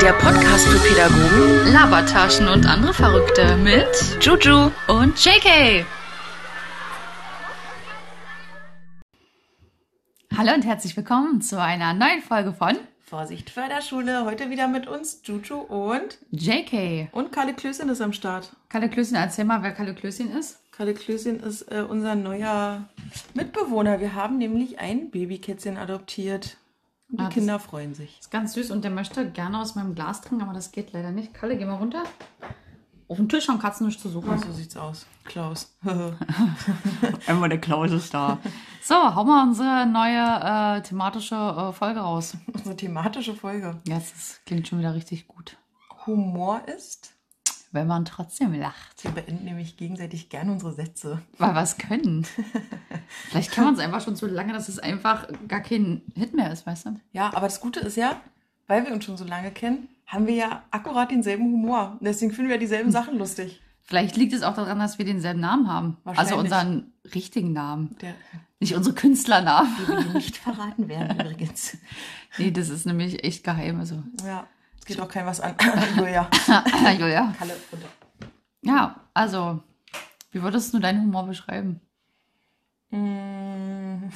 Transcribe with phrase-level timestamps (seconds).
[0.00, 3.88] Der Podcast für Pädagogen, Labertaschen und andere Verrückte mit
[4.20, 4.70] Juju.
[4.86, 5.84] und JK.
[10.36, 12.76] Hallo und herzlich willkommen zu einer neuen Folge von
[13.08, 17.08] Vorsicht Förderschule, heute wieder mit uns Juju und JK.
[17.12, 18.50] und Kalle Klößchen ist am Start.
[18.68, 20.58] Kalle Klößchen, erzähl mal, wer Kalle Klößchen ist.
[20.72, 22.82] Kalle Klößchen ist äh, unser neuer
[23.34, 24.00] Mitbewohner.
[24.00, 26.56] Wir haben nämlich ein Babykätzchen adoptiert.
[27.08, 28.18] Und die Ah, Kinder freuen sich.
[28.18, 31.12] Ist ganz süß und der möchte gerne aus meinem Glas trinken, aber das geht leider
[31.12, 31.32] nicht.
[31.32, 32.02] Kalle, geh mal runter.
[33.06, 34.36] Auf dem Tisch haben Katzen nichts zu suchen.
[34.40, 35.06] So sieht's aus.
[35.24, 35.76] Klaus.
[37.28, 38.38] Einmal der Klaus ist da.
[38.88, 42.36] So, hau mal unsere neue äh, thematische äh, Folge raus.
[42.52, 43.80] Unsere thematische Folge.
[43.84, 45.56] Ja, das klingt schon wieder richtig gut.
[46.06, 47.12] Humor ist.
[47.72, 49.02] Wenn man trotzdem lacht.
[49.02, 51.20] Wir beenden nämlich gegenseitig gerne unsere Sätze.
[51.36, 52.28] Weil wir es können.
[53.28, 56.52] Vielleicht kann man es einfach schon so lange, dass es einfach gar kein Hit mehr
[56.52, 57.00] ist, weißt du?
[57.10, 58.20] Ja, aber das Gute ist ja,
[58.68, 61.96] weil wir uns schon so lange kennen, haben wir ja akkurat denselben Humor.
[61.98, 63.60] Und deswegen finden wir dieselben Sachen lustig.
[63.82, 65.96] Vielleicht liegt es auch daran, dass wir denselben Namen haben.
[66.04, 66.38] Also Wahrscheinlich.
[66.38, 67.96] unseren richtigen Namen.
[68.00, 68.14] Der,
[68.60, 69.74] Nicht unsere Künstlernamen.
[69.78, 71.76] die wir nicht verraten werden übrigens.
[72.38, 73.80] Nee, das ist nämlich echt geheim.
[73.80, 74.46] Also, Ja,
[74.78, 75.54] es geht auch kein was an.
[75.96, 76.28] Julia.
[76.98, 77.34] Julia.
[77.38, 77.88] Kalle, runter.
[78.62, 79.62] Ja, also,
[80.32, 81.80] wie würdest du deinen Humor beschreiben?
[82.90, 84.08] Mm,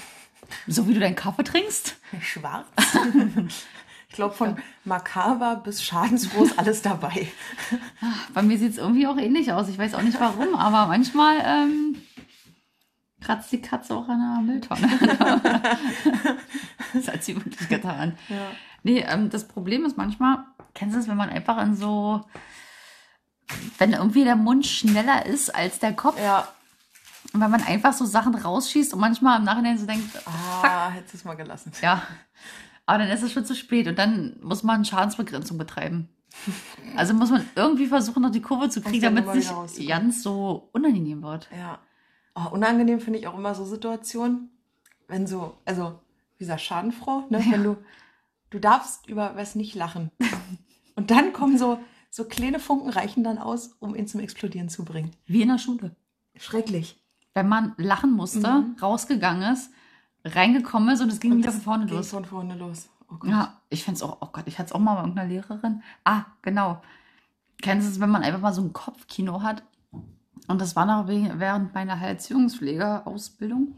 [0.66, 1.96] So wie du deinen Kaffee trinkst?
[2.20, 2.66] schwarz.
[4.08, 7.28] Ich glaube, von makaber bis schadensfroh ist alles dabei.
[8.34, 9.68] Bei mir sieht es irgendwie auch ähnlich aus.
[9.68, 11.99] Ich weiß auch nicht warum, aber manchmal ähm,
[13.20, 14.88] kratzt die Katze auch an der Mülltonne.
[16.94, 18.16] das hat sie wirklich getan.
[18.28, 18.36] Ja.
[18.82, 20.38] Nee, ähm, das Problem ist manchmal,
[20.74, 22.24] kennst du es, wenn man einfach in so,
[23.78, 26.48] wenn irgendwie der Mund schneller ist als der Kopf, Ja.
[27.32, 31.14] und wenn man einfach so Sachen rausschießt und manchmal im Nachhinein so denkt, Ah, hättest
[31.14, 31.72] du es mal gelassen.
[31.82, 32.02] ja,
[32.86, 36.08] aber dann ist es schon zu spät und dann muss man Schadensbegrenzung betreiben.
[36.96, 40.68] Also muss man irgendwie versuchen, noch die Kurve zu kriegen, damit es nicht ganz so
[40.72, 41.48] unangenehm wird.
[41.56, 41.78] Ja.
[42.46, 44.50] Oh, unangenehm finde ich auch immer so Situationen,
[45.08, 45.98] wenn so, also,
[46.38, 47.44] wie gesagt, Schadenfroh, ne?
[47.50, 47.76] Wenn du,
[48.50, 50.10] du darfst über was nicht lachen.
[50.96, 51.78] Und dann kommen so,
[52.10, 55.10] so kleine Funken reichen dann aus, um ihn zum Explodieren zu bringen.
[55.26, 55.94] Wie in der Schule.
[56.36, 57.02] Schrecklich.
[57.34, 58.76] Wenn man lachen musste, Mhm.
[58.80, 59.70] rausgegangen ist,
[60.24, 62.10] reingekommen ist und es ging wieder das von vorne los.
[62.10, 62.88] von vorne los.
[63.10, 63.30] Oh Gott.
[63.30, 65.82] Ja, ich find's auch, oh Gott, ich hatte es auch mal bei irgendeiner Lehrerin.
[66.04, 66.80] Ah, genau.
[67.62, 69.62] Kennst du es, wenn man einfach mal so ein Kopfkino hat?
[70.50, 73.76] Und das war noch während meiner Erziehungspflegeausbildung.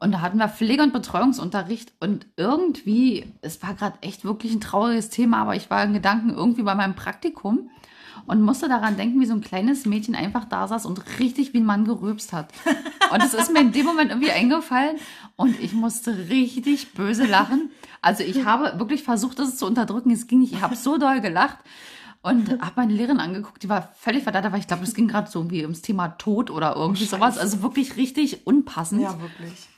[0.00, 4.60] Und da hatten wir Pflege- und Betreuungsunterricht und irgendwie, es war gerade echt wirklich ein
[4.60, 7.70] trauriges Thema, aber ich war in Gedanken irgendwie bei meinem Praktikum
[8.26, 11.58] und musste daran denken, wie so ein kleines Mädchen einfach da saß und richtig wie
[11.58, 12.52] ein Mann gerülpst hat.
[13.12, 14.96] Und es ist mir in dem Moment irgendwie eingefallen
[15.34, 17.72] und ich musste richtig böse lachen.
[18.00, 20.12] Also ich habe wirklich versucht, das zu unterdrücken.
[20.12, 20.52] Es ging nicht.
[20.52, 21.58] Ich habe so doll gelacht
[22.22, 23.62] und habe meine Lehrerin angeguckt.
[23.62, 26.50] Die war völlig verdattert, weil ich glaube, es ging gerade so irgendwie ums Thema Tod
[26.50, 27.38] oder irgendwie sowas.
[27.38, 29.00] Also wirklich richtig unpassend.
[29.02, 29.68] Ja, wirklich.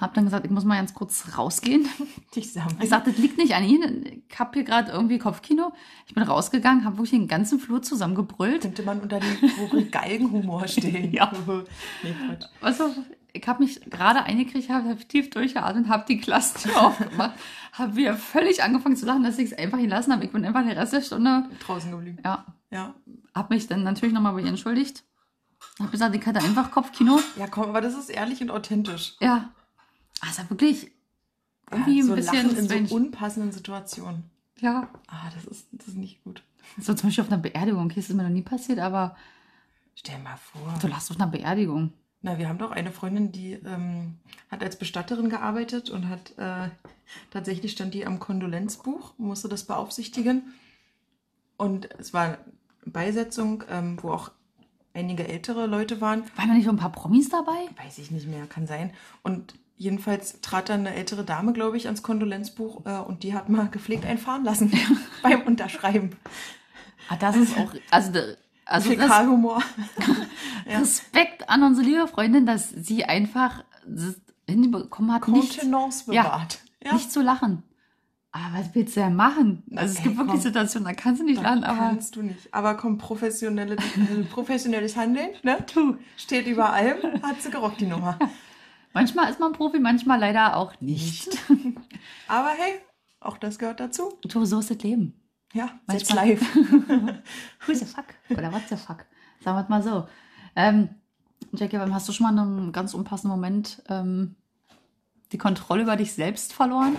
[0.00, 1.88] Hab dann gesagt, ich muss mal ganz kurz rausgehen.
[2.34, 4.22] Ich sagte, das liegt nicht an Ihnen.
[4.28, 5.72] Ich habe hier gerade irgendwie Kopfkino.
[6.06, 8.62] Ich bin rausgegangen, habe wirklich den ganzen Flur zusammengebrüllt.
[8.62, 9.18] könnte man unter
[9.58, 10.92] Rubrik Galgenhumor stehen.
[11.12, 11.32] Ja.
[12.04, 12.44] nee, Quatsch.
[12.60, 12.94] Also,
[13.32, 17.32] ich habe mich gerade eingekriegt, habe tief durchgeatmet, habe die Klassentür aufgemacht,
[17.72, 20.24] habe wieder völlig angefangen zu lachen, dass ich es einfach gelassen habe.
[20.24, 22.18] Ich bin einfach den Rest der Stunde, Draußen geblieben.
[22.24, 22.94] ja, Ja.
[23.34, 25.04] habe mich dann natürlich nochmal bei ihr entschuldigt.
[25.78, 27.20] Habe gesagt, ich hatte einfach Kopfkino.
[27.36, 29.14] Ja, komm, aber das ist ehrlich und authentisch.
[29.20, 29.50] Ja,
[30.20, 30.90] also wirklich
[31.70, 32.86] irgendwie ja, so ein bisschen Lachen in strange.
[32.88, 34.24] so unpassenden Situationen.
[34.60, 36.42] ja, Ah, das ist, das ist nicht gut.
[36.78, 37.84] so zum Beispiel auf einer Beerdigung.
[37.86, 39.16] Okay, das ist mir noch nie passiert, aber
[39.94, 40.74] Stell mal vor.
[40.80, 41.92] du lachst auf einer Beerdigung.
[42.22, 44.18] Na, wir haben doch eine Freundin, die ähm,
[44.48, 46.70] hat als Bestatterin gearbeitet und hat äh,
[47.30, 50.54] tatsächlich stand die am Kondolenzbuch, musste das beaufsichtigen.
[51.56, 52.38] Und es war eine
[52.86, 54.30] Beisetzung, ähm, wo auch
[54.94, 56.22] einige ältere Leute waren.
[56.36, 57.68] Waren da nicht so ein paar Promis dabei?
[57.84, 58.92] Weiß ich nicht mehr, kann sein.
[59.22, 63.48] Und jedenfalls trat dann eine ältere Dame, glaube ich, ans Kondolenzbuch äh, und die hat
[63.48, 64.72] mal gepflegt einfahren lassen
[65.22, 66.10] beim Unterschreiben.
[67.08, 68.12] Ah, das ist auch, also,
[68.72, 69.62] also Fäkalhumor.
[70.66, 73.64] Respekt an unsere liebe Freundin, dass sie einfach
[74.48, 76.60] hinbekommen hat, nicht, Kontenance ja, bewahrt.
[76.82, 77.62] Ja, nicht zu lachen.
[78.34, 79.62] Aber was willst du denn machen?
[79.76, 80.40] Also es gibt wirklich.
[80.40, 82.52] Situationen, da kannst du nicht lachen, aber kannst du nicht.
[82.52, 85.58] Aber komm, professionelle, äh, professionelles Handeln, ne?
[85.74, 88.18] Du, steht über allem, hat sie gerockt, die Nummer.
[88.94, 91.28] manchmal ist man Profi, manchmal leider auch nicht.
[92.26, 92.80] Aber hey,
[93.20, 94.14] auch das gehört dazu.
[94.22, 95.21] Du, so ist das Leben.
[95.52, 96.40] Ja, Manchmal- live.
[97.66, 98.06] Who the fuck?
[98.30, 99.04] Oder what the fuck?
[99.40, 100.08] Sagen wir es mal so.
[100.56, 100.88] Ähm,
[101.52, 104.36] Jackie, hast du schon mal in einem ganz unpassenden Moment ähm,
[105.32, 106.96] die Kontrolle über dich selbst verloren?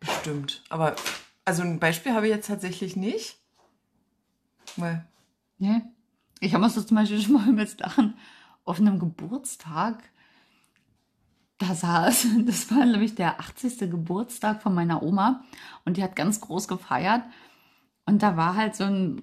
[0.00, 0.62] Bestimmt.
[0.68, 0.96] Aber
[1.44, 3.38] also ein Beispiel habe ich jetzt tatsächlich nicht.
[4.76, 5.06] Weil,
[5.58, 5.82] Nee.
[6.42, 8.14] Ich habe das zum Beispiel schon mal mit Lachen
[8.64, 10.02] auf einem Geburtstag.
[11.58, 13.78] Da saß, das war nämlich der 80.
[13.90, 15.44] Geburtstag von meiner Oma
[15.84, 17.22] und die hat ganz groß gefeiert.
[18.06, 19.22] Und da war halt so ein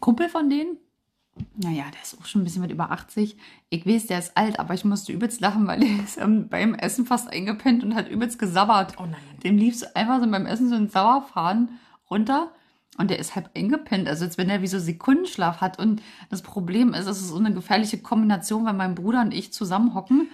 [0.00, 0.78] Kumpel von denen.
[1.56, 3.36] Naja, der ist auch schon ein bisschen mit über 80.
[3.70, 6.74] Ich weiß, der ist alt, aber ich musste übelst lachen, weil der ist ähm, beim
[6.74, 8.94] Essen fast eingepennt und hat übelst gesabbert.
[8.98, 9.20] oh nein.
[9.44, 11.78] Dem lief so einfach so beim Essen so ein Sauerfaden
[12.10, 12.52] runter
[12.98, 14.08] und der ist halb eingepennt.
[14.08, 15.78] Also als wenn er wie so Sekundenschlaf hat.
[15.78, 19.52] Und das Problem ist, es ist so eine gefährliche Kombination, weil mein Bruder und ich
[19.52, 20.28] zusammenhocken,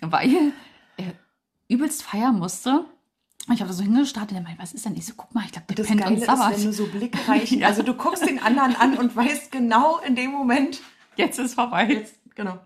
[0.00, 0.52] weil
[0.96, 1.12] er
[1.68, 2.84] übelst feiern musste.
[3.52, 4.96] Ich habe so hingestartet und er meinte, was ist denn?
[4.96, 6.88] Ich so, guck mal, ich glaube, der Das pennt Geile und ist, wenn du so
[7.28, 7.58] reichen.
[7.60, 7.68] Ja.
[7.68, 10.80] Also du guckst den anderen an und weißt genau in dem Moment.
[11.16, 11.86] Jetzt ist vorbei.
[11.88, 12.58] Jetzt, genau.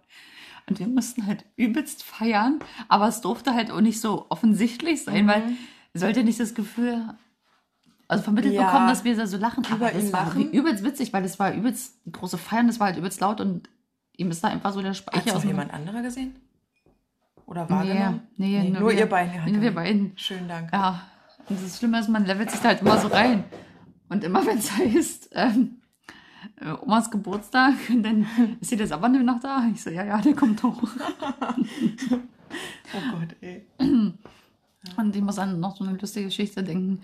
[0.69, 5.27] Und wir mussten halt übelst feiern, aber es durfte halt auch nicht so offensichtlich sein,
[5.27, 5.57] weil Mhm.
[5.95, 7.05] ihr sollt ja nicht das Gefühl,
[8.09, 8.65] also vermittelt Ja.
[8.67, 9.65] bekommen, dass wir da so lachen.
[9.65, 10.51] Über Aber das ihn war lachen.
[10.51, 13.41] übelst witzig, weil das war übelst die große Feier und das war halt übelst laut
[13.41, 13.69] und
[14.17, 16.37] ihm ist da einfach so der Hat Speicher noch dem- jemand anderer gesehen?
[17.51, 18.21] Oder Nee, wahrgenommen?
[18.37, 19.35] nee, nur, nur ihr beiden.
[19.35, 20.13] Ja, Nee, wir beiden.
[20.15, 20.71] Schönen Dank.
[20.73, 21.03] Ja,
[21.49, 23.43] und das Schlimme ist, man levelt sich da halt immer so rein.
[24.09, 25.81] Und immer wenn es heißt, ähm,
[26.61, 28.25] äh, Omas Geburtstag, dann
[28.61, 29.65] ist hier der Sabbat noch da.
[29.73, 30.81] Ich so, ja, ja, der kommt hoch.
[32.93, 33.65] Oh Gott, ey.
[34.97, 37.03] Und ich muss an noch so eine lustige Geschichte denken.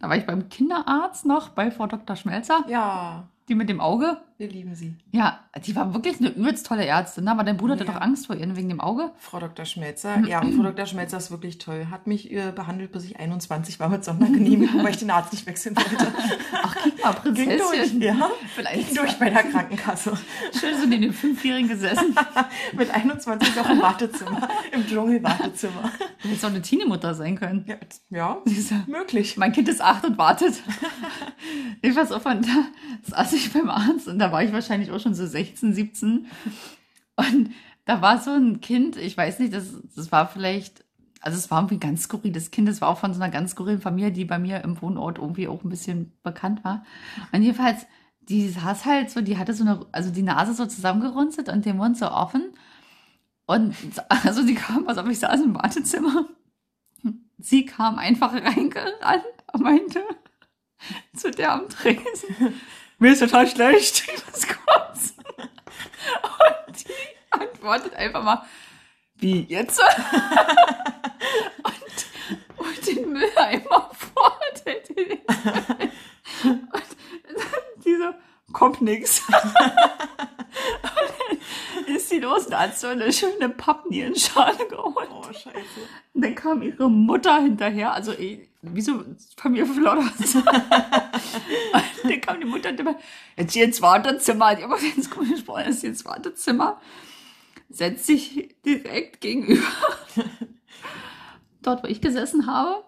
[0.00, 2.16] Da war ich beim Kinderarzt noch bei Frau Dr.
[2.16, 4.16] Schmelzer, Ja, die mit dem Auge.
[4.38, 4.94] Wir lieben sie.
[5.12, 7.24] Ja, die war wirklich eine übelst tolle Ärztin.
[7.24, 7.32] Ne?
[7.32, 7.92] Aber dein Bruder hatte Ja.
[7.92, 9.10] doch Angst vor ihr wegen dem Auge.
[9.18, 9.64] Frau Dr.
[9.64, 10.18] Schmelzer.
[10.26, 10.86] Ja, und Frau Dr.
[10.86, 11.88] Schmelzer ist wirklich toll.
[11.90, 15.44] Hat mich äh, behandelt, bis ich 21 war mit Sondergenehmigung, weil ich den Arzt nicht
[15.46, 16.06] wechseln wollte.
[16.62, 18.00] Ach, guck mal, Ging durch, Prinzessin.
[18.00, 18.30] ja.
[18.54, 20.12] Vielleicht Ging durch bei der Krankenkasse.
[20.58, 22.14] schön so neben dem Fünfjährigen gesessen.
[22.76, 24.48] Mit 21 noch im Wartezimmer.
[24.72, 25.90] Im Dschungel-Wartezimmer.
[26.22, 27.64] Du hättest auch eine Teenie-Mutter sein können.
[27.66, 27.76] Ja,
[28.10, 28.42] ja,
[28.86, 29.36] möglich.
[29.36, 30.54] Mein Kind ist acht und wartet.
[31.80, 32.66] Ich weiß auch von da
[33.10, 36.26] saß ich beim Arzt und da war ich wahrscheinlich auch schon so 16, 17.
[37.16, 37.50] Und
[37.84, 40.84] da war so ein Kind, ich weiß nicht, das, das war vielleicht,
[41.20, 43.52] also es war irgendwie ein ganz skurriles Kind, das war auch von so einer ganz
[43.52, 46.84] skurrilen Familie, die bei mir im Wohnort irgendwie auch ein bisschen bekannt war.
[47.32, 47.86] Und jedenfalls,
[48.20, 51.78] die saß halt so, die hatte so eine, also die Nase so zusammengerunzelt und den
[51.78, 52.52] Mund so offen.
[53.46, 53.74] Und
[54.08, 56.26] also die kam, was auf ich saß im Wartezimmer.
[57.38, 60.02] Sie kam einfach reingerannt und meinte
[61.16, 62.52] zu der am Tresen,
[62.98, 65.14] mir ist total schlecht, muss kurz.
[66.66, 66.92] Und die
[67.30, 68.44] antwortet einfach mal,
[69.16, 69.80] wie jetzt?
[71.62, 72.06] und,
[72.56, 74.38] und den Mülleimer vor.
[74.50, 74.76] Und dann
[77.84, 78.14] die so,
[78.52, 79.22] kommt nix.
[79.28, 79.54] und
[81.86, 85.08] dann ist sie los und hat so eine schöne Pappnierenschale geholt.
[85.10, 85.50] Oh, scheiße.
[86.14, 88.12] Und dann kam ihre Mutter hinterher, also
[88.62, 89.04] eh, wie so
[89.36, 90.32] Familie Flodders.
[92.02, 92.96] dann kam die Mutter und immer,
[93.36, 96.80] jetzt hier ins Wartezimmer, die aber ganz gut gesprochen, jetzt hier ins Wartezimmer,
[97.68, 99.66] setzt sich direkt gegenüber,
[101.62, 102.84] dort wo ich gesessen habe,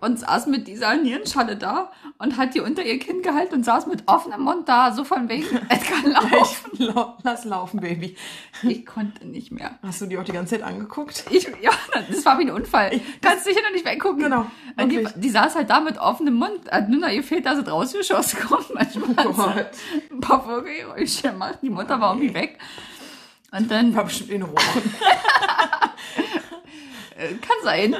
[0.00, 3.86] und saß mit dieser Nierenschale da und hat die unter ihr Kinn gehalten und saß
[3.86, 6.70] mit offenem Mund da, so von wegen, es kann laufen.
[6.72, 8.16] Ich, lau- lass laufen, Baby.
[8.62, 9.78] Ich konnte nicht mehr.
[9.82, 11.24] Hast du die auch die ganze Zeit angeguckt?
[11.30, 11.70] Ich, ja,
[12.10, 13.00] das war wie ein Unfall.
[13.22, 14.22] Kannst sicher noch nicht weggucken.
[14.24, 14.46] Genau,
[14.76, 17.56] Und die, die saß halt da mit offenem Mund, hat nur noch ihr Fehlt da
[17.56, 18.74] so rausgeschossen kommt.
[18.74, 19.70] Manchmal Oh sie Gott.
[20.10, 21.58] ein paar Vogelgeräusche gemacht.
[21.62, 22.58] Die Mutter war irgendwie weg.
[23.50, 24.56] Und dann, War bestimmt in Rohren.
[27.18, 27.96] äh, kann sein,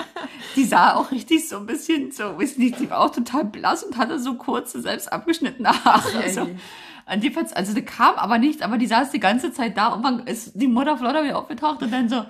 [0.57, 3.83] die sah auch richtig so ein bisschen so, weiß nicht, die war auch total blass
[3.83, 6.25] und hatte so kurze, selbst abgeschnittene Haare.
[6.25, 6.33] Ey.
[6.33, 6.43] So.
[6.43, 9.89] Und die, Fatz- also die kam aber nicht, aber die saß die ganze Zeit da
[9.89, 12.25] und dann ist die Mutter Flotter wieder aufgetaucht und dann so,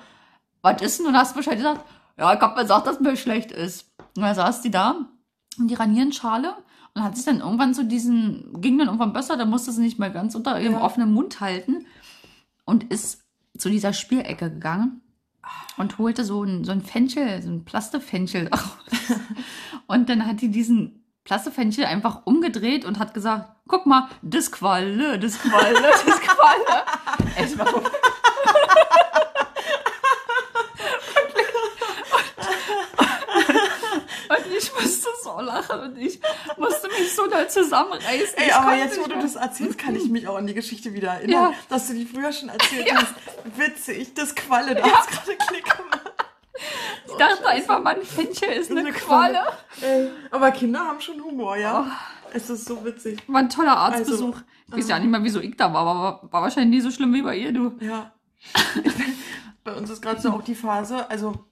[0.62, 1.06] was ist denn?
[1.06, 1.84] Und hast Bescheid gesagt,
[2.16, 3.90] ja, ich hab mir gesagt, dass mir schlecht ist.
[4.16, 4.96] Und dann saß die da
[5.58, 6.54] in ihrer Nierenschale
[6.94, 9.98] und hat sich dann irgendwann zu diesen, ging dann irgendwann besser, dann musste sie nicht
[9.98, 10.80] mehr ganz unter ihrem Ja.
[10.82, 11.86] offenen Mund halten
[12.64, 13.22] und ist
[13.56, 15.00] zu dieser Spielecke gegangen
[15.76, 19.18] und holte so ein, so ein Fenchel, so ein Plastefenchel raus.
[19.86, 25.18] und dann hat die diesen Plastefenchel einfach umgedreht und hat gesagt, guck mal, das Qualle,
[25.18, 26.84] das Qualle, das Qualle.
[27.40, 27.66] Es war
[34.58, 36.20] ich musste so lachen und ich
[36.56, 38.36] musste mich so da zusammenreißen.
[38.36, 40.92] Ey, Ich aber jetzt, wo du das erzählst, kann ich mich auch an die Geschichte
[40.92, 41.54] wieder erinnern, Ja.
[41.68, 43.14] dass du die früher schon erzählt hast.
[43.56, 46.12] Witzig, das Qualle, da hat's gerade Klick gemacht.
[47.06, 49.42] Ich dachte einfach, mein Fenchel ist eine Eine Qualle.
[49.80, 51.86] Ey, aber Kinder haben schon Humor, ja.
[51.88, 51.92] Oh.
[52.34, 53.20] Es ist so witzig.
[53.26, 54.34] War ein toller Arztbesuch.
[54.34, 56.80] Also, ich weiß ja nicht mal, wieso ich da war, aber war, war wahrscheinlich nie
[56.82, 57.72] so schlimm wie bei ihr, du.
[57.80, 58.12] Ja.
[59.64, 61.44] Bei uns ist gerade so auch die Phase, also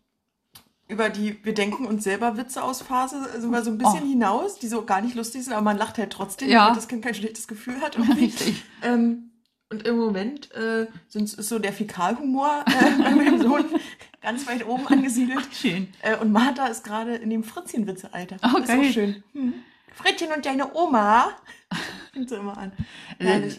[0.88, 4.09] über die wir denken uns selber Witze aus Phase, sind wir so ein bisschen Oh.
[4.09, 6.64] hinaus, die so gar nicht lustig sind, aber man lacht halt trotzdem, Ja.
[6.66, 7.97] damit das Kind kein schlechtes Gefühl hat.
[7.97, 8.26] Irgendwie.
[8.26, 8.62] Richtig.
[8.83, 9.31] Ähm,
[9.69, 13.64] und im Moment äh, sind, ist so der Fäkalhumor äh, bei meinem Sohn
[14.23, 15.49] ganz weit oben angesiedelt.
[15.52, 15.88] Schön.
[16.02, 18.37] Äh, und Martha ist gerade in dem Fritzchen-Witze-Alter.
[18.45, 19.25] Oh, das ist auch schön.
[19.33, 19.55] Hm.
[19.93, 21.31] Fritzchen und deine Oma.
[22.12, 22.73] Fängt sie immer an.
[23.19, 23.57] Herrlich.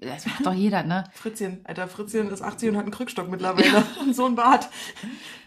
[0.00, 1.04] Das macht doch jeder, ne?
[1.12, 3.84] Fritzchen, Alter, Fritzchen ist 80 und hat einen Krückstock mittlerweile.
[4.00, 4.68] Und so ein Bart.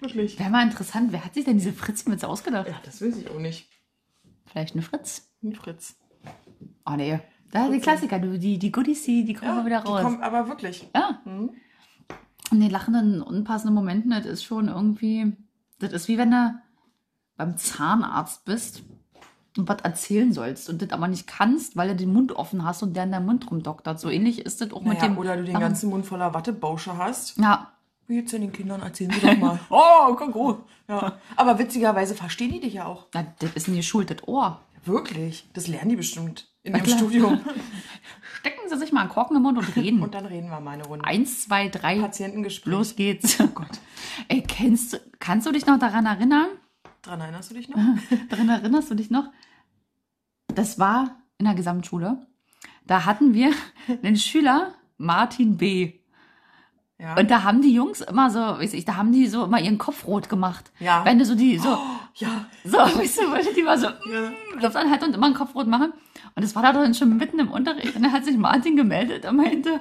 [0.01, 0.38] Wirklich.
[0.38, 2.67] Wäre mal interessant, wer hat sich denn diese Fritzwitze ausgedacht?
[2.67, 3.70] Ja, das weiß ich auch nicht.
[4.46, 5.31] Vielleicht eine Fritz?
[5.41, 5.96] Ein Fritz.
[6.86, 7.20] Oh nee.
[7.51, 10.01] Da die Klassiker, du, die, die Goodies, die, die kommen mal wieder die raus.
[10.01, 10.89] kommen aber wirklich.
[10.93, 11.22] Ja.
[11.24, 11.51] Hm?
[12.51, 15.34] Und die lachenden, unpassenden Momenten, das ist schon irgendwie.
[15.79, 16.62] Das ist wie wenn du
[17.38, 18.84] beim Zahnarzt bist
[19.58, 22.84] und was erzählen sollst und das aber nicht kannst, weil du den Mund offen hast
[22.84, 24.00] und der in deinem Mund rumdoktert.
[24.00, 25.17] So ähnlich ist das auch mit Naja, dem.
[25.17, 27.38] oder du den ganzen Mund voller Wattebausche hast.
[27.38, 27.72] Ja.
[28.08, 28.81] Wie denn den Kindern?
[28.81, 29.60] Erzählen Sie doch mal.
[29.70, 30.58] Oh, guck, oh.
[30.89, 31.13] ja.
[31.38, 33.08] Aber witzigerweise verstehen die dich ja auch.
[33.13, 34.60] Na, das ist ein geschultes Ohr.
[34.84, 35.48] Wirklich.
[35.53, 36.86] Das lernen die bestimmt in dem.
[36.86, 37.39] Studium.
[38.39, 40.01] Stecken Sie sich mal einen Korken im Mund und reden.
[40.01, 41.05] Und dann reden wir mal eine Runde.
[41.05, 42.00] Eins, zwei, drei.
[42.00, 42.72] Patientengespräch.
[42.72, 43.39] Los geht's.
[43.39, 43.79] Oh Gott.
[44.27, 46.48] Ey, kennst du, kannst du dich noch daran erinnern?
[47.01, 47.77] Dran erinnerst du dich noch?
[48.29, 49.25] Daran erinnerst du dich noch?
[50.53, 52.25] Das war in der Gesamtschule.
[52.86, 53.51] Da hatten wir
[54.03, 55.93] einen Schüler, Martin B.
[57.00, 57.15] Ja.
[57.17, 59.79] Und da haben die Jungs immer so, weiß ich, da haben die so immer ihren
[59.79, 60.72] Kopf rot gemacht.
[60.79, 61.03] Ja.
[61.03, 61.75] Wenn du so die, so,
[62.15, 62.46] ja.
[62.63, 64.31] so, weißt du, weil die war so, Ja.
[64.62, 65.93] Luft anhalten und immer einen Kopf rot machen.
[66.36, 67.96] Und es war da dann schon mitten im Unterricht.
[67.96, 69.79] Und dann hat sich Martin gemeldet und meinte,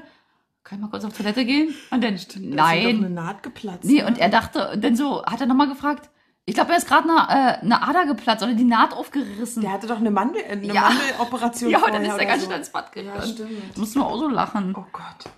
[0.65, 1.75] kann ich mal kurz auf Toilette gehen?
[1.91, 2.97] Und dann, Da ist doch nein.
[3.05, 3.85] eine Naht geplatzt.
[3.85, 4.07] Nee, ne?
[4.07, 6.09] und er dachte, und dann so, hat er nochmal gefragt,
[6.51, 9.63] ich glaube, er ist gerade eine, äh, eine Ader geplatzt oder die Naht aufgerissen.
[9.63, 10.91] Der hatte doch eine, Mandel, eine Ja.
[10.91, 12.47] Mandeloperation ja, und dann ist er ganz so.
[12.47, 13.23] schnell ins Bad Ja, gegangen.
[13.33, 13.77] stimmt.
[13.79, 14.75] Musst du auch so lachen.
[14.77, 15.31] Oh Gott.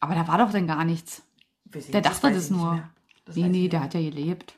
[0.00, 1.22] Aber da war doch dann gar nichts.
[1.66, 2.82] Der dachte das nicht nur.
[3.24, 4.54] Das Nee, nee, der hat ja gelebt.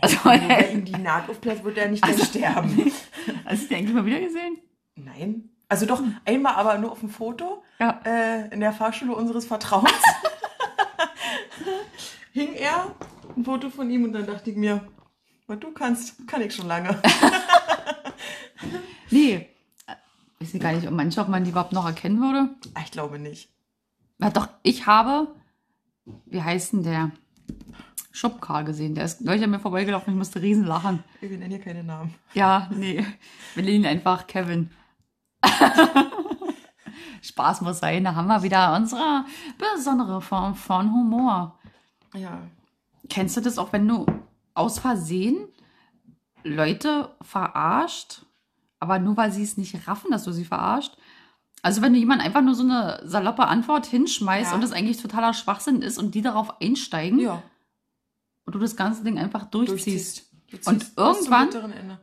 [0.00, 2.92] Also, Also, wenn bei ihm die Naht aufplatzt, wird er nicht gleich sterben.
[3.46, 4.58] Hast du den eigentlich mal wieder gesehen?
[4.94, 5.50] Nein.
[5.68, 8.00] Also doch, einmal aber nur auf dem Foto Ja.
[8.04, 9.90] äh, in der Fahrschule unseres Vertrauens.
[12.32, 12.94] Hing er,
[13.38, 14.86] ein Foto von ihm und dann dachte ich mir,
[15.46, 17.00] was du kannst, kann ich schon lange.
[19.10, 19.48] Nee.
[20.38, 22.50] Ich weiß gar nicht, ob manche, ob man die überhaupt noch erkennen würde.
[22.74, 23.48] Ah, Ich glaube nicht.
[24.20, 25.28] Ja, doch, ich habe,
[26.26, 27.10] wie heißt denn der?
[28.12, 28.94] Schubkarl gesehen.
[28.94, 30.12] Der ist neulich an mir vorbeigelaufen.
[30.12, 31.02] Ich musste riesen lachen.
[31.20, 32.14] Wir nennen hier keine Namen.
[32.34, 33.04] Ja, nee.
[33.54, 34.70] Wir nennen ihn einfach Kevin.
[37.22, 38.04] Spaß muss sein.
[38.04, 39.24] Da haben wir wieder unsere
[39.56, 41.58] besondere Form von Humor.
[42.14, 42.42] Ja.
[43.08, 44.06] Kennst du das auch, wenn du
[44.54, 45.48] aus Versehen
[46.44, 48.22] Leute verarscht,
[48.80, 50.96] aber nur weil sie es nicht raffen, dass du sie verarscht?
[51.62, 54.54] Also wenn du jemand einfach nur so eine saloppe Antwort hinschmeißt Ja.
[54.54, 57.42] und das eigentlich totaler Schwachsinn ist und die darauf einsteigen Ja.
[58.46, 60.30] und du das ganze Ding einfach durchziehst.
[60.50, 61.98] Du Und irgendwann-.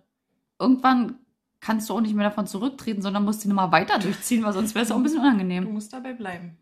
[0.60, 1.20] Irgendwann
[1.62, 4.76] kannst du auch nicht mehr davon zurücktreten, sondern musst die Nummer weiter durchziehen, weil sonst
[4.76, 5.72] wäre es auch ein bisschen Du unangenehm.
[5.74, 6.58] musst dabei bleiben.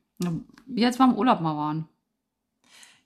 [0.66, 1.88] Wie jetzt wir im Urlaub mal waren.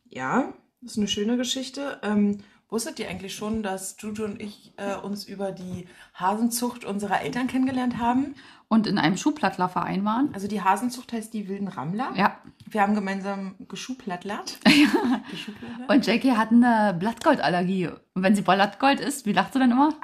[0.10, 2.00] Ja, das ist eine schöne Geschichte.
[2.04, 7.22] Ähm, wusstet ihr eigentlich schon, dass Juju und ich äh, uns über die Hasenzucht unserer
[7.22, 8.36] Eltern kennengelernt haben?
[8.70, 10.30] Und in einem Schuhplattlerverein waren.
[10.34, 12.10] Also die Hasenzucht heißt die wilden Rammler.
[12.16, 12.38] Ja.
[12.70, 14.60] Wir haben gemeinsam geschuhplattlert.
[15.32, 15.90] Geschuhplattlert.
[15.90, 17.88] Und Jackie hat eine Blattgoldallergie.
[18.14, 19.94] Und wenn sie Blattgold isst, wie lacht sie dann immer?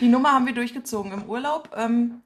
[0.00, 1.70] Die Nummer haben wir durchgezogen im Urlaub.
[1.76, 2.22] Ähm,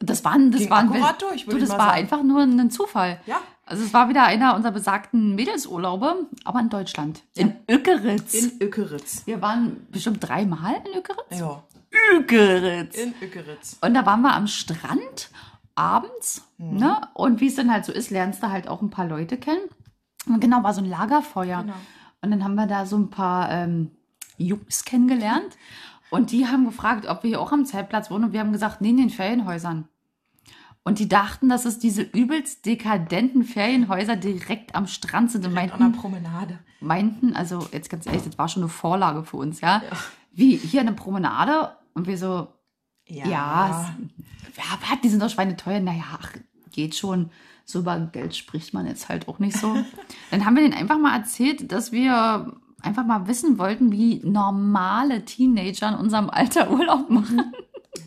[0.00, 1.90] Das war, ein- das Ging war, ein, akkurat durch, du, das war sagen.
[1.92, 3.20] einfach nur ein Zufall.
[3.26, 7.22] ja, Also es war wieder einer unserer besagten Mädelsurlaube, aber in Deutschland.
[7.34, 8.34] In Ökeritz.
[8.34, 9.22] in Ökeritz.
[9.26, 11.38] wir waren bestimmt dreimal in Ökeritz.
[11.40, 11.62] Ja,
[12.12, 12.96] Ökeritz.
[12.96, 13.78] in Ökeritz.
[13.80, 15.30] Und da waren wir am Strand
[15.74, 16.76] abends, Mhm.
[16.78, 17.00] ne?
[17.14, 19.62] Und wie es dann halt so ist, lernst du halt auch ein paar Leute kennen.
[20.26, 21.62] Und genau, war so ein Lagerfeuer.
[21.62, 21.74] Genau.
[22.22, 23.90] Und dann haben wir da so ein paar ähm,
[24.38, 25.56] Jungs kennengelernt.
[26.10, 28.24] Und die haben gefragt, ob wir hier auch am Zeltplatz wohnen.
[28.24, 29.88] Und wir haben gesagt, nee, in den Ferienhäusern.
[30.84, 35.46] Und die dachten, dass es diese übelst dekadenten Ferienhäuser direkt am Strand sind.
[35.46, 36.58] Und Direkt an meinten, der Promenade.
[36.80, 39.82] meinten, also jetzt ganz ehrlich, das war schon eine Vorlage für uns, ja.
[40.32, 41.74] Wie hier eine Promenade.
[41.94, 42.48] Und wir so,
[43.06, 43.94] ja, ja,
[44.56, 45.80] was, die sind doch schweineteuer.
[45.80, 46.32] Naja, ach,
[46.72, 47.30] geht schon.
[47.64, 49.74] So über Geld spricht man jetzt halt auch nicht so.
[50.30, 55.24] Dann haben wir denen einfach mal erzählt, dass wir einfach mal wissen wollten, wie normale
[55.24, 57.52] Teenager in unserem Alter Urlaub machen.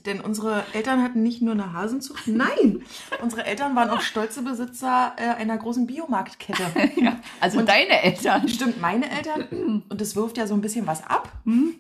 [0.08, 2.82] Denn unsere Eltern hatten nicht nur eine Hasenzucht, nein,
[3.22, 6.64] unsere Eltern waren auch stolze Besitzer äh, einer großen Biomarktkette.
[7.02, 8.48] ja, also deine Eltern.
[8.48, 9.84] Stimmt, meine Eltern.
[9.90, 11.32] Und das wirft ja so ein bisschen was ab.
[11.44, 11.76] Hm?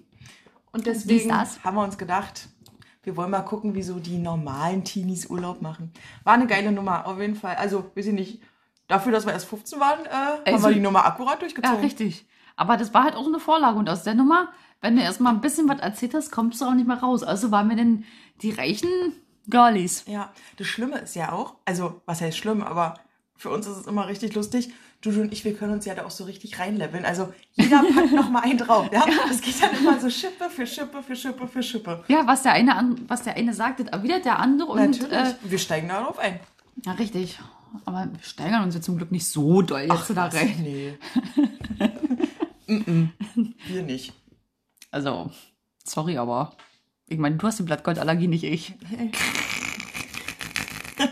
[0.71, 2.49] Und deswegen haben wir uns gedacht,
[3.03, 5.91] wir wollen mal gucken, wie so die normalen Teenies Urlaub machen.
[6.25, 7.55] War eine geile Nummer, auf jeden Fall.
[7.55, 8.41] Also, weiß ich nicht,
[8.89, 11.79] dafür, dass wir erst 15 waren, äh, haben Also- wir die Nummer akkurat Ja, durchgezogen.
[11.79, 12.27] richtig.
[12.57, 13.77] Aber das war halt auch so eine Vorlage.
[13.79, 14.49] Und aus der Nummer,
[14.81, 17.23] wenn du erstmal ein bisschen was erzählt hast, kommst du auch nicht mehr raus.
[17.23, 18.05] Also waren wir denn
[18.41, 18.89] die reichen
[19.49, 20.03] Girlies.
[20.07, 22.95] Ja, das Schlimme ist ja auch, also was heißt schlimm, aber
[23.35, 24.71] für uns ist es immer richtig lustig.
[25.01, 27.05] Dudu und ich, wir können uns ja da auch so richtig reinleveln.
[27.05, 28.89] Also jeder packt noch mal einen drauf.
[28.91, 29.05] Ja?
[29.27, 32.03] Das geht dann immer so Schippe für Schippe für Schippe für Schippe.
[32.07, 34.71] Ja, was der eine, an, was der eine sagt, das erwidert der andere.
[34.71, 35.11] Und, Natürlich.
[35.11, 36.39] äh, wir steigen darauf ein.
[36.83, 37.39] ja, richtig.
[37.85, 40.35] Aber wir steigern uns ja zum Glück nicht so doll jetzt da was?
[40.35, 40.55] rein.
[40.61, 40.97] Nee.
[42.67, 43.09] Mm-mm.
[43.67, 44.13] wir nicht.
[44.97, 45.29] Also,
[45.83, 46.53] sorry, aber
[47.05, 48.73] ich meine, du hast die Blattgoldallergie, nicht ich.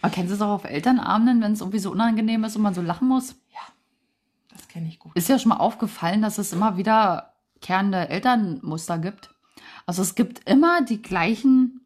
[0.00, 2.74] aber kennst du es auch auf Elternabenden, wenn es irgendwie so unangenehm ist und man
[2.74, 3.34] so lachen muss?
[4.52, 5.16] Das kenne ich gut.
[5.16, 9.34] Ist ja schon mal aufgefallen, dass es immer wieder kehrende Elternmuster gibt.
[9.84, 11.80] Also es gibt immer die gleichen,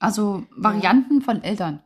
[0.00, 1.84] also Varianten von Eltern.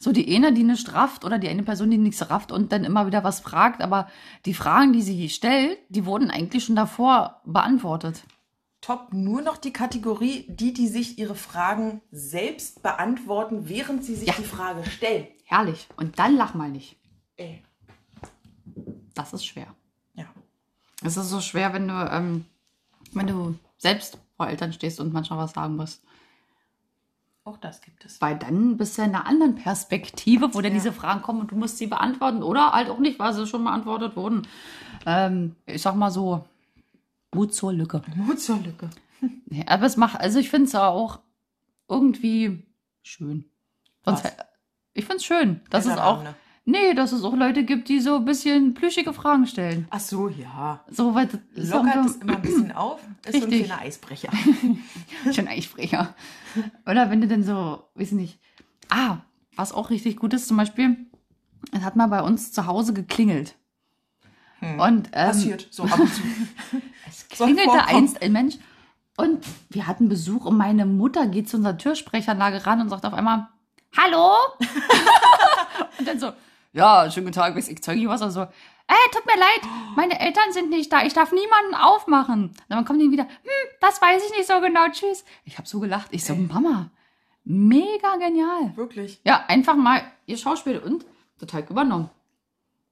[0.00, 2.84] So die eine, die nicht rafft oder die eine Person, die nichts rafft und dann
[2.84, 3.82] immer wieder was fragt.
[3.82, 4.08] Aber
[4.44, 8.22] die Fragen, die sie stellt, die wurden eigentlich schon davor beantwortet.
[8.80, 14.28] Top nur noch die Kategorie, die, die sich ihre Fragen selbst beantworten, während sie sich
[14.28, 14.34] Ja.
[14.38, 15.26] die Frage stellen.
[15.44, 15.88] Herrlich.
[15.96, 16.96] Und dann lach mal nicht.
[17.36, 17.64] Ey.
[19.14, 19.66] Das ist schwer.
[20.14, 20.26] Ja.
[21.02, 22.44] Es ist so schwer, wenn du, ähm,
[23.14, 26.04] wenn du selbst vor Eltern stehst und manchmal was sagen musst.
[27.48, 28.20] Auch das gibt es.
[28.20, 30.78] Weil dann bist du in einer anderen Perspektive, wo dann Ja.
[30.78, 32.42] diese Fragen kommen und du musst sie beantworten.
[32.42, 34.46] Oder halt auch nicht, weil sie schon beantwortet wurden.
[35.06, 36.44] Ähm, ich sag mal so,
[37.34, 38.02] Mut zur Lücke.
[38.16, 38.90] Mut zur Lücke.
[39.46, 41.18] Nee, aber es macht, also ich finde es auch
[41.88, 42.64] irgendwie
[43.02, 43.46] schön.
[44.04, 44.36] Sonst, Was?
[44.94, 46.34] ich finde es schön, dass es auch, Elternabende.
[46.68, 49.88] Nee, dass es auch Leute gibt, die so ein bisschen plüschige Fragen stellen.
[49.90, 50.84] Ach so, ja.
[50.90, 53.00] So, weil das Lockert es immer ein bisschen auf.
[53.24, 53.66] Ist so ein Richtig.
[53.66, 54.30] kleiner Eisbrecher.
[55.32, 56.14] Schon Eisbrecher.
[56.86, 58.38] Oder wenn du denn so, weiß nicht.
[58.90, 59.18] Ah,
[59.56, 60.96] was auch richtig gut ist, zum Beispiel,
[61.72, 63.54] es hat mal bei uns zu Hause geklingelt.
[64.60, 65.68] Und ähm, Passiert.
[65.70, 66.22] So ab und zu.
[67.08, 68.56] es klingelte einst ein Mensch
[69.16, 73.14] und wir hatten Besuch und meine Mutter geht zu unserer Türsprechanlage ran und sagt auf
[73.14, 73.48] einmal,
[73.96, 74.36] Hallo?
[75.98, 76.32] und dann so,
[76.72, 78.40] ja, schönen guten Tag, weiß ich Zeuge was oder so.
[78.40, 79.60] Äh, tut mir leid,
[79.96, 82.54] meine Eltern sind nicht da, ich darf niemanden aufmachen.
[82.68, 85.24] Dann kommen die wieder, hm, das weiß ich nicht so genau, tschüss.
[85.44, 86.40] Ich habe so gelacht, ich so, Ey.
[86.40, 86.90] Mama,
[87.44, 88.72] mega genial.
[88.76, 89.20] Wirklich.
[89.24, 91.04] Ja, einfach mal ihr Schauspiel und
[91.38, 92.10] total übernommen.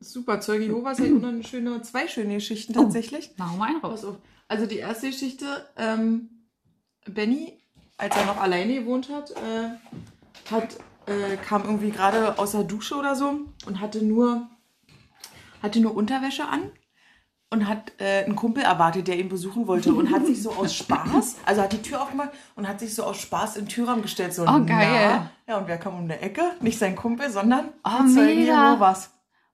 [0.01, 0.41] Super.
[0.41, 3.31] Zeuge Jehovas hat eine schöne, zwei schöne Geschichten tatsächlich.
[3.39, 4.07] Machen wir einen raus.
[4.49, 6.29] Also die erste Geschichte, ähm,
[7.07, 7.59] Benny,
[7.97, 9.71] als er noch alleine gewohnt hat, äh,
[10.51, 14.49] hat äh, kam irgendwie gerade aus der Dusche oder so und hatte nur,
[15.63, 16.71] hatte nur Unterwäsche an
[17.51, 20.75] und hat äh, einen Kumpel erwartet, der ihn besuchen wollte und hat sich so aus
[20.77, 24.35] Spaß, also hat die Tür aufgemacht und hat sich so aus Spaß im Türrahmen gestellt.
[24.35, 24.67] So, Oh, geil.
[24.69, 25.31] Na.
[25.47, 26.43] Ja, und wer kam um die Ecke?
[26.61, 28.73] Nicht sein Kumpel, sondern Oh, die Zeugen mega.
[28.73, 29.11] Jehovas.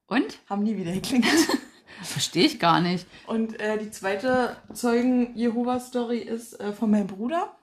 [0.07, 0.39] Und?
[0.49, 1.47] Haben nie wieder geklingelt.
[2.03, 3.07] Verstehe ich gar nicht.
[3.27, 7.55] Und äh, die zweite Zeugen Jehovas Story ist äh, von meinem Bruder.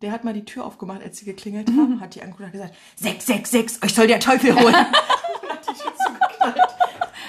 [0.00, 2.74] Der hat mal die Tür aufgemacht, als sie geklingelt haben, hat die angeguckt und gesagt,
[2.96, 4.74] 666, euch soll der Teufel holen.
[4.74, 6.60] hat die Tür zugeknallt.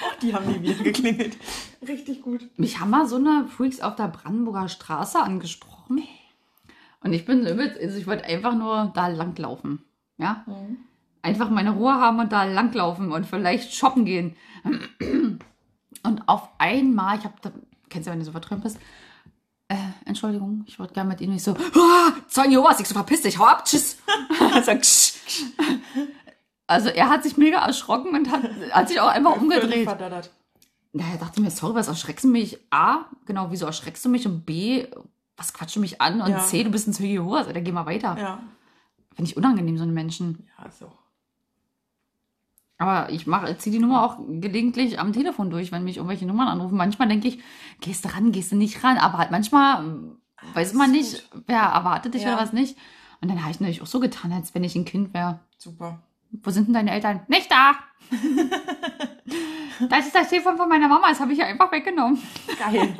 [0.06, 1.36] Auch die haben nie wieder geklingelt.
[1.86, 2.48] Richtig gut.
[2.56, 6.02] Mich haben mal so eine Freaks auf der Brandenburger Straße angesprochen.
[7.02, 9.82] Und ich bin übelst, also ich wollte einfach nur da langlaufen.
[10.18, 10.44] Ja?
[11.22, 14.36] Einfach meine Ruhe haben und da langlaufen und vielleicht shoppen gehen.
[16.02, 17.50] Und auf einmal, ich habe da,
[17.88, 18.78] kennst du, wenn du so verträumt bist,
[19.70, 23.22] äh, Entschuldigung, ich wollte gerne mit Ihnen nicht so, ah, Zeugen Jehovas, ich so verpiss
[23.22, 23.98] dich, hau ab, tschüss.
[24.66, 25.14] so, ksch.
[26.66, 29.88] Also er hat sich mega erschrocken und hat, hat sich auch einfach umgedreht.
[29.88, 32.58] Er dachte mir, sorry, was erschreckst du mich?
[32.70, 34.26] A, genau, wieso erschreckst du mich?
[34.26, 34.88] Und B,
[35.36, 36.20] was quatschst du mich an?
[36.20, 36.40] Und Ja.
[36.40, 38.16] C, du bist ein Zeuge Jehovas, Alter, geh mal weiter.
[38.18, 38.40] Ja.
[39.14, 40.48] Finde ich unangenehm, so einen Menschen.
[40.58, 40.99] Ja, ist auch.
[42.80, 46.48] Aber ich mache, ziehe die Nummer auch gelegentlich am Telefon durch, wenn mich irgendwelche Nummern
[46.48, 46.78] anrufen.
[46.78, 47.38] Manchmal denke ich,
[47.82, 48.96] gehst du ran, gehst du nicht ran.
[48.96, 50.16] Aber halt manchmal ähm,
[50.54, 52.32] weiß man nicht, wer erwartet dich Ja.
[52.32, 52.78] oder was nicht.
[53.20, 55.40] Und dann habe ich natürlich auch so getan, als wenn ich ein Kind wäre.
[55.58, 56.00] Super.
[56.42, 57.20] Wo sind denn deine Eltern?
[57.28, 57.74] Nicht da!
[59.90, 62.18] das ist das Telefon von meiner Mama, das habe ich ja einfach weggenommen.
[62.58, 62.96] Geil.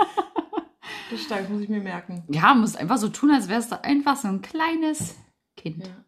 [1.11, 2.23] das stark, muss ich mir merken.
[2.29, 5.17] Ja, musst einfach so tun, als wärst du einfach so ein kleines
[5.57, 5.87] Kind.
[5.87, 6.05] Ja.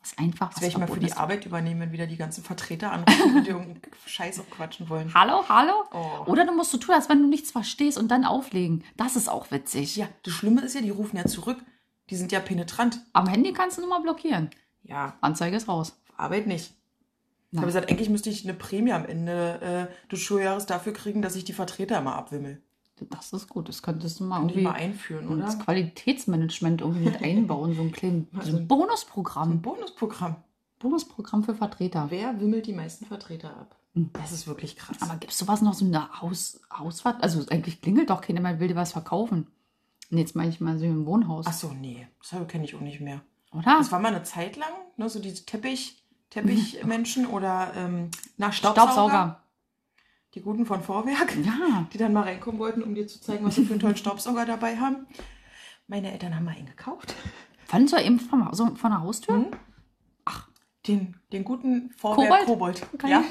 [0.00, 1.12] Das ist einfach was werde ich mal für die.
[1.12, 5.12] Arbeit übernehmen, wenn wieder die ganzen Vertreter anrufen und dir irgendeinen Scheiß aufquatschen wollen.
[5.12, 5.84] Hallo, hallo?
[5.92, 6.30] Oh.
[6.30, 8.82] Oder du musst so tun, als wenn du nichts verstehst und dann auflegen.
[8.96, 9.96] Das ist auch witzig.
[9.96, 11.58] Ja, das Schlimme ist ja, die rufen ja zurück.
[12.08, 13.00] Die sind ja penetrant.
[13.12, 14.50] Am Handy kannst du nur mal blockieren.
[14.82, 16.00] Ja, Anzeige ist raus.
[16.16, 16.72] Arbeit nicht.
[17.52, 21.20] Ich habe gesagt, eigentlich müsste ich eine Prämie am Ende äh, des Schuljahres dafür kriegen,
[21.20, 22.62] dass ich die Vertreter immer abwimmel.
[23.10, 23.68] Das ist gut.
[23.68, 25.46] Das könntest du mal Könnte ich irgendwie mal einführen, oder?
[25.56, 27.74] Qualitätsmanagement irgendwie mit einbauen.
[27.74, 29.52] So ein kleines so Also- ein Bonusprogramm.
[29.52, 30.36] Ein Bonusprogramm.
[30.78, 32.06] Bonusprogramm für Vertreter.
[32.10, 33.76] Wer wimmelt die meisten Vertreter ab?
[33.94, 34.10] Mhm.
[34.14, 34.96] Das ist wirklich krass.
[35.00, 37.22] Aber gibt es sowas noch so eine Haus, Hausfahrt?
[37.22, 39.46] Also eigentlich klingelt doch keiner mehr, will dir was verkaufen.
[40.10, 41.46] Und jetzt meine ich mal so im Wohnhaus.
[41.48, 43.20] Ach so, nee, das kenne ich auch nicht mehr.
[43.52, 43.76] Oder?
[43.78, 48.92] Das war mal eine Zeit lang, ne, so diese Teppich, Teppichmenschen oder ähm, nach Staubsauger.
[48.92, 49.40] Staubsauger.
[50.34, 51.86] Die guten von Vorwerk, Ja.
[51.92, 54.46] die dann mal reinkommen wollten, um dir zu zeigen, was sie für einen tollen Staubsauger
[54.46, 55.06] dabei haben.
[55.88, 57.14] Meine Eltern haben mal einen gekauft.
[57.66, 59.38] Fandest du eben vom, so von der Haustür?
[59.38, 59.46] Mhm.
[60.24, 60.48] Ach.
[60.86, 62.80] Den, den guten Vorwerk Kobold?
[62.92, 63.10] Kobold.
[63.10, 63.24] Ja,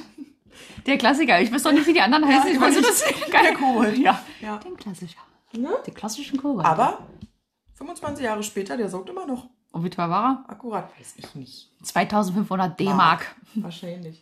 [0.86, 1.42] Der Klassiker.
[1.42, 2.50] Ich weiß doch nicht, wie die anderen Ja, heißen.
[2.50, 3.44] ich ich weiß dass Geil.
[3.44, 3.98] der Kobold.
[3.98, 4.22] Ja.
[4.42, 4.58] ja.
[4.58, 5.22] Den Klassiker.
[5.54, 5.70] Ne?
[5.88, 6.66] Den klassischen Kobold.
[6.66, 7.08] Aber
[7.76, 9.50] 25 Jahre später, der saugt immer noch.
[9.72, 11.72] Und wie teuer war Akkurat, weiß ich nicht.
[11.80, 11.86] er?
[11.86, 13.36] 2500 D-Mark.
[13.56, 14.20] Wahrscheinlich.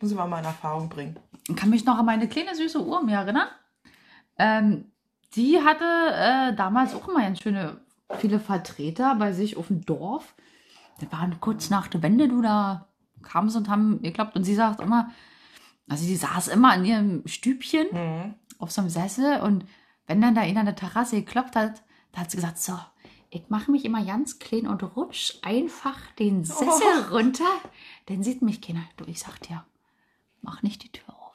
[0.00, 1.18] Muss ich mal in Erfahrung bringen.
[1.48, 3.48] Ich kann mich noch an meine kleine süße Uhr mir erinnern.
[4.38, 4.92] Ähm,
[5.34, 7.80] die hatte äh, damals auch immer ganz schöne,
[8.18, 10.34] viele Vertreter bei sich auf dem Dorf.
[11.00, 12.88] Das war kurz nach der Wende, du, da
[13.22, 14.36] kamen sie und haben geklappt.
[14.36, 15.10] Und sie sagt immer,
[15.88, 18.34] also die saß immer in ihrem Stübchen Mhm.
[18.58, 19.64] auf so einem Sessel und
[20.06, 22.78] wenn dann da einer an der Terrasse geklopft hat, da hat sie gesagt, so,
[23.30, 27.48] ich mache mich immer ganz klein und rutsch einfach den Sessel runter,
[28.06, 28.84] dann sieht mich keiner.
[28.96, 29.64] Du, ich sag dir,
[30.44, 31.34] mach nicht die Tür auf.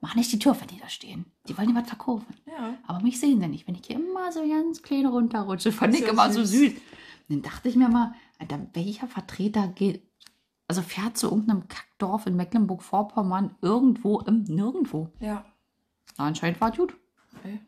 [0.00, 1.26] Mach nicht die Tür, wenn die da stehen.
[1.48, 2.34] Die wollen dir was verkaufen.
[2.46, 2.74] Ja.
[2.86, 5.72] Aber mich sehen sie nicht, wenn ich hier immer so ganz klein runterrutsche.
[5.72, 6.72] Fand ich ja immer so süß.
[6.72, 6.72] süß.
[6.72, 6.80] Und
[7.28, 10.02] dann dachte ich mir mal, Alter, welcher Vertreter geht,
[10.68, 15.10] also fährt zu irgendeinem Kackdorf in Mecklenburg-Vorpommern irgendwo im Nirgendwo.
[15.20, 15.44] Ja.
[16.16, 16.94] Na, anscheinend war es gut.
[17.38, 17.60] Okay.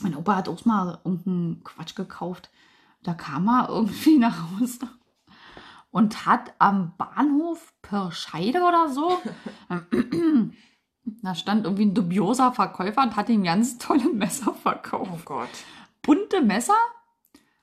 [0.00, 2.50] Mein Opa hat auch mal irgendeinen Quatsch gekauft.
[3.02, 4.88] Da kam er irgendwie nach Hause
[5.94, 9.16] und hat am Bahnhof Pirscheide oder so,
[11.22, 15.24] da stand irgendwie ein dubioser Verkäufer und hat ihm ganz tolle Messer Oh verkauft.
[15.24, 15.48] Gott.
[16.02, 16.74] Bunte Messer?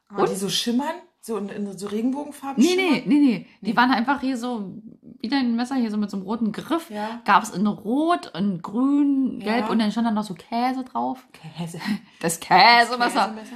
[0.08, 0.94] Aber die so schimmern?
[1.20, 3.48] So in, in so Regenbogenfarben Nee, nee, nee, nee.
[3.62, 4.82] Die waren einfach hier so,
[5.20, 6.90] wie dein Messer hier so mit so einem roten Griff.
[6.90, 7.22] Ja.
[7.26, 9.70] Gab es in Rot, in Grün, Gelb Ja.
[9.70, 11.28] und dann stand da noch so Käse drauf.
[11.34, 11.80] Käse.
[12.22, 13.26] Das Käsemesser.
[13.28, 13.56] Käsemesser.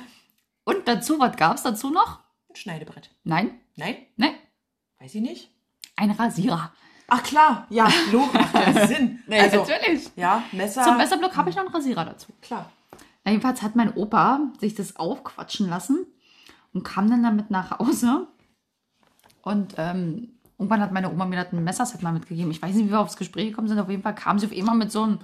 [0.66, 2.20] Und dazu, was gab es dazu noch?
[2.50, 3.10] Ein Schneidebrett.
[3.24, 3.96] Nein, Nein?
[4.18, 4.36] nein,
[5.00, 5.52] Weiß ich nicht.
[5.96, 6.72] ein Rasierer.
[7.08, 9.20] Ach klar, ja, Logo macht Sinn.
[9.30, 10.10] also, natürlich.
[10.16, 10.84] ja, Messer.
[10.84, 12.34] Zum Messerblock habe ich noch einen Rasierer dazu.
[12.42, 12.72] Klar.
[13.26, 16.06] Jedenfalls hat mein Opa sich das aufquatschen lassen
[16.74, 18.28] und kam dann damit nach Hause.
[19.42, 22.52] Und ähm, irgendwann hat meine Oma mir das ein Messerset mal mitgegeben.
[22.52, 23.80] Ich weiß nicht, wie wir aufs Gespräch gekommen sind.
[23.80, 25.20] Auf jeden Fall kam sie auf einmal mit so einem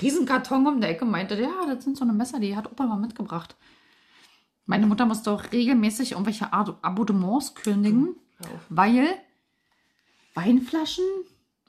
[0.00, 2.86] Riesenkarton um die Ecke und meinte, ja, das sind so eine Messer, die hat Opa
[2.86, 3.56] mal mitgebracht.
[4.66, 8.16] Meine Mutter musste auch regelmäßig irgendwelche Art Abonnements kündigen, auf.
[8.68, 9.08] Weil
[10.34, 11.04] Weinflaschen,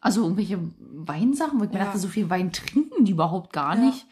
[0.02, 1.86] also irgendwelche Weinsachen, wo ich mir Ja.
[1.86, 3.82] dachte, so viel Wein trinken die überhaupt gar Ja.
[3.86, 4.06] nicht.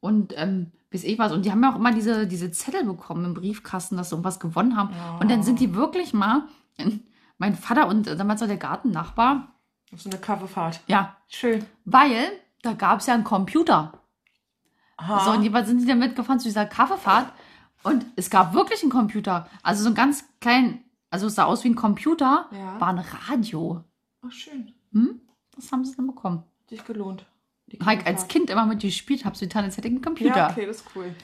[0.00, 1.32] Und ähm, bis ich was.
[1.32, 4.40] Und die haben ja auch immer diese, diese Zettel bekommen im Briefkasten, dass sie irgendwas
[4.40, 4.94] gewonnen haben.
[4.94, 5.18] Ja.
[5.18, 6.44] Und dann sind die wirklich mal,
[7.38, 9.52] mein Vater und äh, damals auch der Gartennachbar,
[9.92, 10.80] Auf so eine Kaffeefahrt.
[10.86, 11.64] ja, Schön.
[11.84, 12.30] weil
[12.62, 13.92] da gab es ja einen Computer.
[14.96, 15.24] Aha.
[15.24, 17.32] So, und jeweils sind die dann mitgefahren zu dieser Kaffeefahrt.
[17.84, 19.48] Und es gab wirklich einen Computer.
[19.62, 22.80] Also so ein ganz klein, also es sah aus wie ein Computer, Ja.
[22.80, 23.82] war ein Radio.
[24.26, 24.72] Ach, schön.
[24.92, 25.20] Hm?
[25.54, 26.38] Das haben sie dann bekommen.
[26.62, 27.26] Hat Dich gelohnt.
[27.66, 28.28] Ich als.
[28.28, 30.36] Kind immer mit gespielt, habe so getan, als hätte ich einen Computer.
[30.36, 31.14] Ja, okay, das ist cool.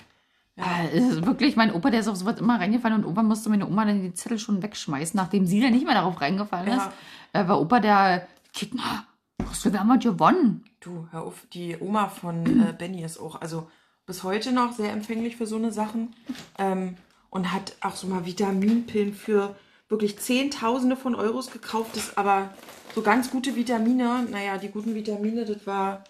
[0.57, 0.64] Ja.
[0.92, 3.66] Es ist wirklich, mein Opa, der ist auf sowas immer reingefallen und irgendwann musste meine
[3.66, 6.77] Oma dann die Zettel schon wegschmeißen, nachdem sie dann nicht mehr darauf reingefallen Ja.
[6.77, 6.88] ist.
[7.33, 9.05] Äh, war Opa der, kick mal,
[9.49, 10.64] hast du, wir haben heute gewonnen.
[10.81, 13.68] Du, hör auf, die Oma von äh, Benny ist auch, also
[14.07, 16.14] bis heute noch sehr empfänglich für so eine Sachen.
[16.59, 16.97] Ähm,
[17.31, 19.57] und hat auch so mal Vitaminpillen für
[19.94, 21.96] wirklich Zehntausende von Euros gekauft.
[21.96, 22.50] Das aber
[22.94, 26.02] so ganz gute Vitamine, naja, die guten Vitamine, das war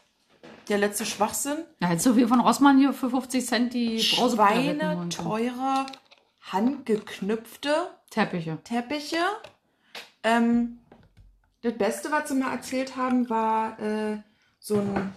[0.69, 1.59] der letzte Schwachsinn.
[1.81, 5.85] Ja, jetzt so viel von Rossmann hier für 50 Cent die Schweine, teure,
[6.51, 8.59] handgeknüpfte Teppiche.
[8.65, 9.17] Teppiche.
[10.23, 10.79] Ähm,
[11.63, 14.19] das Beste, was sie mir erzählt haben, war äh,
[14.61, 15.13] so, ein,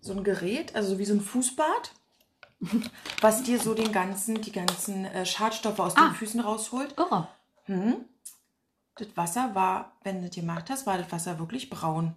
[0.00, 1.92] so ein Gerät, also wie so ein Fußbad,
[3.20, 6.08] was dir so den ganzen, die ganzen äh, Schadstoffe aus Ah.
[6.08, 6.94] den Füßen rausholt.
[6.98, 7.28] Irre.
[7.70, 7.96] Hm?
[8.96, 12.14] Das Wasser war, wenn du das gemacht hast, war das Wasser wirklich braun.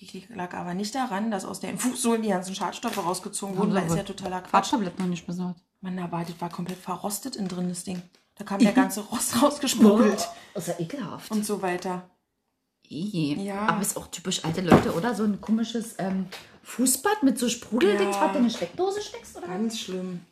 [0.00, 3.86] Das lag aber nicht daran, dass aus den Fußsohlen die ganzen Schadstoffe rausgezogen wurden, weil
[3.86, 4.72] ist ja totaler Quatsch.
[4.72, 5.60] Noch nicht besorgt.
[5.82, 8.02] Mann, aber das war komplett verrostet innen drin, das Ding.
[8.36, 11.30] Da kam der ganze Rost rausgesprudelt ist ja ekelhaft.
[11.30, 12.08] und so weiter.
[12.88, 13.66] Ja.
[13.68, 15.14] Aber ist auch typisch alte Leute, oder?
[15.14, 16.26] So ein komisches ähm,
[16.62, 18.22] Fußbad mit so Sprudeldings, Ja.
[18.22, 19.46] was du in eine Steckdose steckst, oder?
[19.46, 20.22] Ganz schlimm.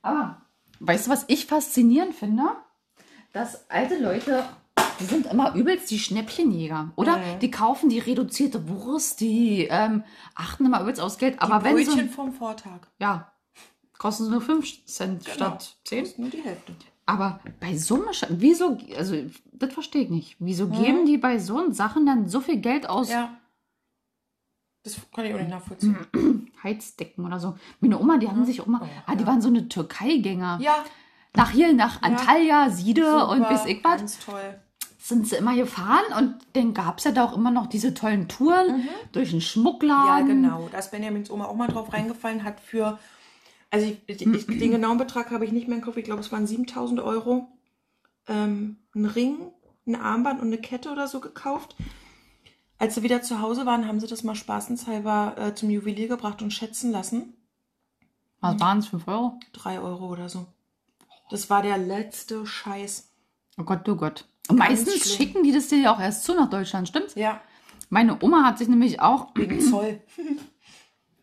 [0.00, 0.40] Aber
[0.80, 2.44] weißt du, was ich faszinierend finde?
[3.32, 4.44] Dass alte Leute,
[5.00, 7.16] die sind immer übelst die Schnäppchenjäger, oder?
[7.18, 7.38] Mhm.
[7.40, 11.40] Die kaufen die reduzierte Wurst, die ähm, achten immer übelst aufs Geld.
[11.40, 12.80] Aber die wenn so Brötchen ein, vom Vortag.
[12.98, 13.32] ja,
[13.98, 15.34] kosten nur 5 Cent Genau.
[15.34, 16.00] statt 10.
[16.04, 16.74] Kostet nur die Hälfte.
[17.06, 19.16] Aber bei so einem Sch- wieso, also
[19.52, 20.36] das verstehe ich nicht.
[20.38, 23.36] Wieso geben die bei so Sachen dann so viel Geld aus Ja.
[24.84, 25.96] Das kann ich auch nicht nachvollziehen.
[26.62, 27.56] Heizdecken oder so?
[27.80, 29.26] Meine Oma, die haben sich auch mal, Oh, ah, die ja.
[29.26, 30.58] waren so eine Türkei-Gänger.
[30.60, 30.84] Ja,
[31.34, 34.60] Nach hier, nach Antalya, Siede super, und bis ich was, Ganz toll.
[34.98, 38.28] sind sie immer gefahren und dann gab es ja da auch immer noch diese tollen
[38.28, 40.26] Touren durch den Ja, Schmuckladen.
[40.28, 40.68] genau.
[40.70, 42.98] Da ist Benjamins Oma auch mal drauf reingefallen, hat für,
[43.70, 46.20] also ich, ich, ich, den genauen Betrag habe ich nicht mehr im Kopf, ich glaube,
[46.20, 47.48] es waren 7000 Euro,
[48.28, 49.38] ähm, einen Ring,
[49.86, 51.74] ein Armband und eine Kette oder so gekauft.
[52.78, 56.42] Als sie wieder zu Hause waren, haben sie das mal spaßenshalber äh, zum Juwelier gebracht
[56.42, 57.34] und schätzen lassen.
[58.40, 59.38] Was waren es, 5 Euro?
[59.52, 60.46] Drei Euro oder so.
[61.32, 63.08] Das war der letzte Scheiß.
[63.58, 64.26] Oh Gott, oh Gott.
[64.48, 65.16] Und meistens schlimm.
[65.16, 67.14] schicken die das dir ja auch erst zu nach Deutschland, stimmt's?
[67.14, 67.40] Ja,
[67.88, 70.00] Meine Oma hat sich nämlich auch, wegen Zoll.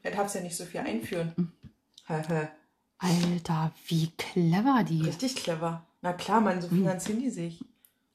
[0.04, 1.52] Jetzt darfst ja nicht so viel einführen.
[2.98, 5.04] Alter, wie clever die.
[5.04, 5.86] Richtig clever.
[6.02, 7.64] Na klar, man, so finanzieren die sich.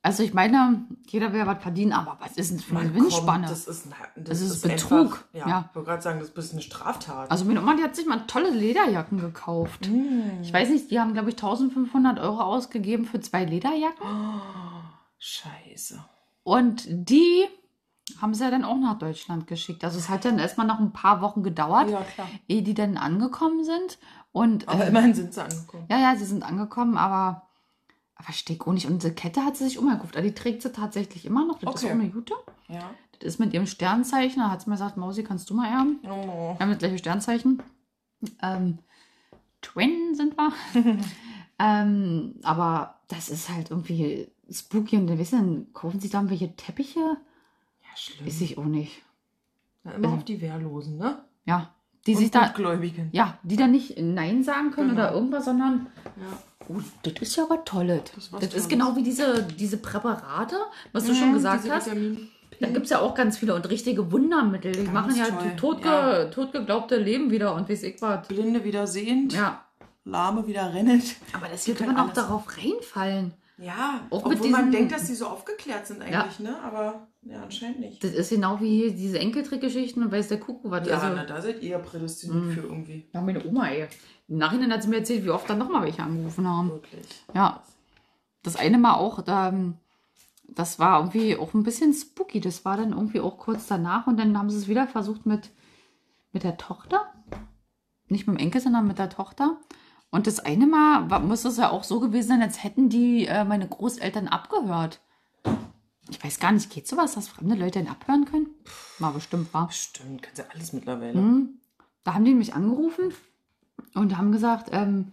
[0.07, 3.47] Also ich meine, jeder will ja was verdienen, aber was ist denn für eine Gewinnspanne?
[3.49, 5.65] Das ist, das Das ist ist Betrug, Einfach, ja, ja.
[5.71, 7.31] ich wollte gerade sagen, das ist ein bisschen eine Straftat.
[7.31, 9.89] Also meine Oma, die hat sich mal tolle Lederjacken gekauft.
[10.43, 14.07] Ich weiß nicht, die haben, glaube ich, 1500 Euro ausgegeben für zwei Lederjacken.
[15.19, 16.05] Scheiße.
[16.43, 17.45] Und die
[18.21, 19.83] haben sie ja dann auch nach Deutschland geschickt.
[19.85, 22.05] Also es hat dann erstmal noch ein paar Wochen gedauert, Ja,
[22.47, 23.99] ehe die dann angekommen sind.
[24.33, 25.87] Und Aber äh, immerhin sind sie angekommen.
[25.89, 27.44] ja, ja, sie sind angekommen, aber,
[28.25, 28.87] aber steck auch nicht.
[28.87, 30.17] Und diese Kette hat sie sich umgekauft.
[30.17, 31.59] Also die trägt sie tatsächlich immer noch.
[31.61, 31.93] Das ist Okay.
[31.95, 32.35] auch eine gute.
[32.69, 32.91] Ja.
[33.19, 34.41] Das ist mit ihrem Sternzeichen.
[34.43, 35.99] Da hat sie mir gesagt, Mausi, kannst du mal erben?
[36.05, 36.55] Oh.
[36.55, 37.63] Wir haben das gleiche Sternzeichen.
[38.43, 38.79] Ähm,
[39.63, 40.53] Twin sind wir.
[41.59, 46.55] ähm, aber das ist halt irgendwie spooky und dann wissen, dann kaufen sie da irgendwelche
[46.57, 46.99] Teppiche.
[47.01, 48.27] Ja, schlimm.
[48.27, 49.03] Weiß ich auch nicht.
[49.85, 51.25] Na, immer auf die Wehrlosen, ne?
[51.45, 51.75] Ja,
[52.07, 52.53] die Und sich da,
[53.13, 55.03] ja, die da nicht Nein sagen können Genau.
[55.03, 56.39] oder irgendwas, sondern, Ja.
[56.69, 58.03] Oh, das ist ja was Tolles.
[58.15, 60.57] Das Das, ist genau wie diese, diese Präparate,
[60.93, 61.87] was du schon gesagt Diese hast.
[61.87, 62.29] Vitamin-
[62.61, 64.73] Da gibt es ja auch ganz viele und richtige Wundermittel.
[64.73, 66.25] Die Ganz machen ja toll, totge, ja.
[66.27, 68.29] totgeglaubte Leben wieder und weiß ich was.
[68.29, 69.65] Blinde wieder sehend, Ja,
[70.05, 71.05] Lahme wieder rennend.
[71.33, 72.15] aber das wird noch alles.
[72.15, 73.33] darauf reinfallen.
[73.57, 76.57] Ja, Auch obwohl man denkt, dass die so aufgeklärt sind eigentlich, ne?
[76.63, 78.03] Aber ja, anscheinend nicht.
[78.03, 80.87] Das ist genau wie diese Enkeltrickgeschichten und weiß der Kuckuck was.
[80.89, 83.07] Ja, also, na, da seid ihr prädestiniert für irgendwie.
[83.15, 83.87] ja, meine Oma, ey.
[84.29, 86.71] Im Nachhinein hat sie mir erzählt, wie oft dann nochmal welche angerufen haben.
[86.71, 87.25] Wirklich.
[87.35, 87.63] Ja.
[88.43, 89.75] Das eine Mal auch, da, ähm,
[90.49, 92.41] das war irgendwie auch ein bisschen spooky.
[92.41, 95.51] Das war dann irgendwie auch kurz danach und dann haben sie es wieder versucht mit,
[96.33, 97.13] mit der Tochter.
[98.09, 99.59] Nicht mit dem Enkel, sondern mit der Tochter.
[100.11, 103.27] Und das eine Mal war, muss es ja auch so gewesen sein, als hätten die
[103.27, 105.01] äh, meine Großeltern abgehört.
[106.11, 108.49] Ich weiß gar nicht, geht sowas, dass fremde Leute ihn abhören können?
[108.99, 109.71] War bestimmt, war.
[109.73, 111.21] Stimmt, kannst ja alles mittlerweile.
[111.21, 111.61] Mhm.
[112.05, 113.13] Da haben die mich angerufen
[113.95, 115.13] und haben gesagt, ähm,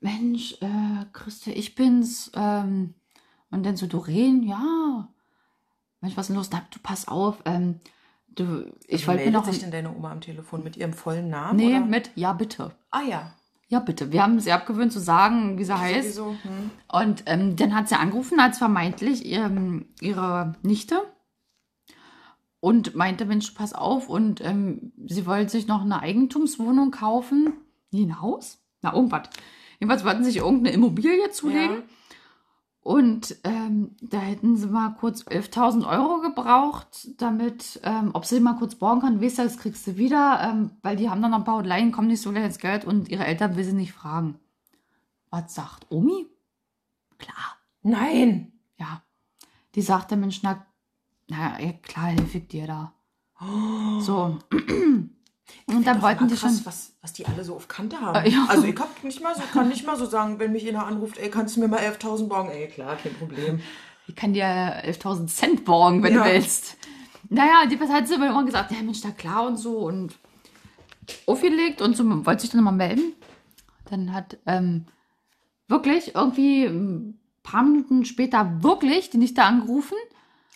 [0.00, 2.30] Mensch, äh, Christe, ich bin's.
[2.34, 2.94] Ähm,
[3.50, 5.08] und dann so, Doreen, ja.
[6.00, 6.50] Mensch, was ist denn los?
[6.52, 7.42] Na, du pass auf.
[7.44, 7.78] Ähm,
[8.28, 9.44] du, ich wollte mir noch...
[9.44, 11.56] sich denn deine Oma am Telefon mit ihrem vollen Namen?
[11.56, 11.86] nee, oder?
[11.86, 12.72] mit, ja, bitte.
[12.90, 13.32] Ah ja.
[13.68, 14.12] Ja, bitte.
[14.12, 16.18] Wir haben sie abgewöhnt zu sagen, wie sie heißt.
[16.18, 16.70] Hm.
[16.88, 21.00] Und ähm, dann hat sie angerufen als vermeintlich ähm, ihre Nichte
[22.60, 24.10] und meinte, Mensch, pass auf.
[24.10, 27.54] Und ähm, sie wollte sich noch eine Eigentumswohnung kaufen.
[27.92, 28.58] Nie ein Haus?
[28.80, 29.28] Na, irgendwas.
[29.78, 31.76] Jedenfalls wollten sie sich irgendeine Immobilie zulegen.
[31.76, 31.82] Ja.
[32.82, 38.54] Und ähm, da hätten sie mal kurz 11.000 Euro gebraucht, damit, ähm, ob sie mal
[38.54, 41.38] kurz borgen kann, weißt du, das kriegst du wieder, ähm, weil die haben dann noch
[41.38, 43.92] ein paar Leihen, kommen nicht so leicht ins Geld und ihre Eltern will sie nicht
[43.92, 44.40] fragen.
[45.30, 46.26] Was sagt Omi?
[47.18, 48.52] Klar, Nein.
[48.76, 49.02] ja.
[49.76, 50.66] Die sagt der Mensch, na,
[51.28, 52.92] na ja, klar, helfe ich dir da.
[54.00, 54.38] So.
[55.66, 56.66] Und dann wollten mal die krass, schon.
[56.66, 58.24] was, was die alle so auf Kante haben.
[58.24, 58.46] Äh, ja.
[58.48, 61.18] Also ich hab nicht mal so, kann nicht mal so sagen, wenn mich einer anruft,
[61.18, 62.50] ey, kannst du mir mal 11.000 borgen?
[62.50, 63.60] Ey, klar, kein Problem.
[64.06, 66.24] Ich kann dir 11.000 Cent borgen, wenn Ja.
[66.24, 66.76] du willst.
[67.28, 70.18] Naja, die hat sie immer gesagt, ja Mensch, na klar und so und
[71.26, 73.14] aufgelegt und so, wollte sich dann mal melden.
[73.90, 74.86] Dann hat ähm,
[75.68, 79.96] wirklich irgendwie ein paar Minuten später wirklich die Nichte angerufen.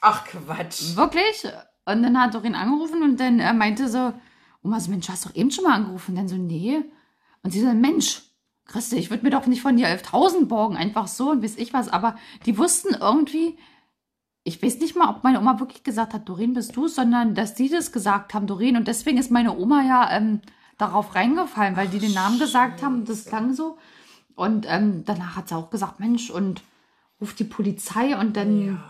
[0.00, 0.96] Ach Quatsch.
[0.96, 1.44] Wirklich.
[1.86, 4.12] Und dann hat Doreen angerufen und dann äh, meinte so,
[4.66, 6.12] Oma, so, Mensch, hast du doch eben schon mal angerufen?
[6.12, 6.84] Und dann so, nee.
[7.42, 8.22] Und sie so, Mensch,
[8.66, 11.72] Christi, ich würde mir doch nicht von dir 11.000 borgen, einfach so und weiß ich
[11.72, 11.88] was.
[11.88, 13.56] Aber die wussten irgendwie,
[14.42, 17.54] ich weiß nicht mal, ob meine Oma wirklich gesagt hat, Doreen bist du, sondern dass
[17.54, 18.76] die das gesagt haben, Doreen.
[18.76, 20.40] Und deswegen ist meine Oma ja ähm,
[20.78, 23.04] darauf reingefallen, weil die den Namen gesagt haben.
[23.04, 23.78] Das klang so.
[24.34, 26.62] Und ähm, danach hat sie auch gesagt, Mensch, und
[27.20, 28.82] ruft die Polizei und dann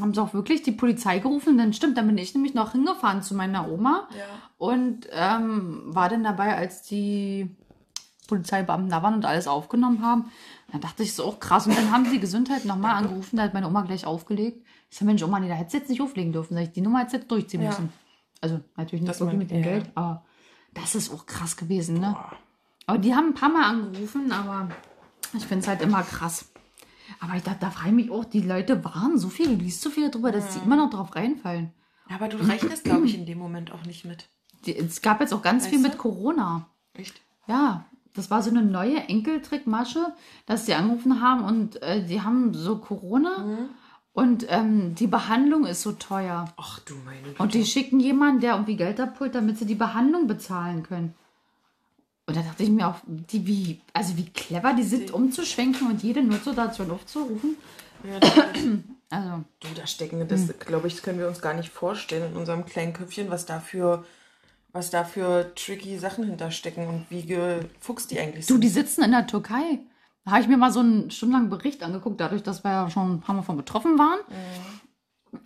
[0.00, 1.58] haben sie auch wirklich die Polizei gerufen.
[1.58, 4.24] Dann stimmt, dann bin ich nämlich noch hingefahren zu meiner Oma Ja.
[4.58, 7.54] und ähm, war dann dabei, als die
[8.26, 10.30] Polizeibeamten da waren und alles aufgenommen haben.
[10.72, 11.66] Dann dachte ich so, auch krass.
[11.66, 14.64] Und dann haben sie Gesundheit nochmal angerufen, da hat meine Oma gleich aufgelegt.
[14.90, 16.54] Ich sag, Mensch, Oma, nee, da hättest du jetzt nicht auflegen dürfen.
[16.54, 17.68] Sag ich, die Nummer hättest du jetzt durchziehen Ja.
[17.68, 17.92] müssen.
[18.40, 19.64] Also natürlich nicht Dass wirklich mit dem ja.
[19.64, 20.24] Geld, aber
[20.72, 22.12] das ist auch krass gewesen, ne?
[22.16, 22.32] Boah.
[22.86, 24.68] Aber die haben ein paar Mal angerufen, aber
[25.34, 26.50] ich finde es halt immer krass.
[27.20, 29.80] Aber ich dachte, da frage ich mich auch, die Leute waren so viel, du liest
[29.82, 31.72] so viel darüber, dass sie immer noch drauf reinfallen.
[32.14, 34.28] Aber du rechnest, glaube ich, in dem Moment auch nicht mit.
[34.66, 35.88] Die, es gab jetzt auch ganz Weißt viel du?
[35.88, 36.66] mit Corona.
[36.94, 37.20] Echt?
[37.46, 40.12] Ja, das war so eine neue Enkeltrickmasche,
[40.46, 43.68] dass sie angerufen haben und äh, die haben so Corona Mhm.
[44.12, 46.46] und ähm, die Behandlung ist so teuer.
[46.56, 47.42] Ach du meine Güte.
[47.42, 51.14] Und die schicken jemanden, der irgendwie Geld abholt, damit sie die Behandlung bezahlen können.
[52.26, 56.02] Und da dachte ich mir auch, die, wie, also wie clever die sind, umzuschwenken und
[56.02, 57.56] jede Notsituation aufzurufen.
[58.02, 58.18] Ja,
[59.14, 62.36] Also, du, da stecken, das glaube ich, das können wir uns gar nicht vorstellen in
[62.36, 64.04] unserem kleinen Köpfchen, was da für,
[64.72, 68.64] was da für tricky Sachen hinterstecken und wie gefuchst die eigentlich du, sind.
[68.64, 69.78] die sitzen in der Türkei.
[70.24, 73.14] Da habe ich mir mal so einen stundenlangen Bericht angeguckt, dadurch, dass wir ja schon
[73.14, 74.18] ein paar Mal von betroffen waren.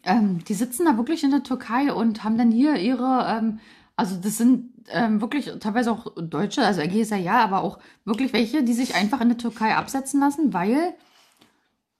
[0.05, 3.61] Ähm, die sitzen da wirklich in der Türkei und haben dann hier ihre, ähm,
[3.99, 8.33] also das sind ähm, wirklich teilweise auch Deutsche, also ist ja ja, aber auch wirklich
[8.33, 10.95] welche, die sich einfach in der Türkei absetzen lassen, weil,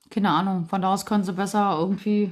[0.09, 2.31] keine Ahnung, von da aus können sie besser irgendwie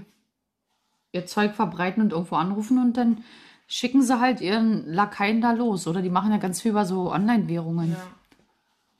[1.12, 3.25] ihr Zeug verbreiten und irgendwo anrufen und dann
[3.67, 5.86] schicken sie halt ihren Lakaien da los.
[5.86, 7.91] Oder die machen ja ganz viel über so Online-Währungen.
[7.91, 7.97] ja.